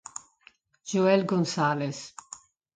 [0.91, 2.09] Joel González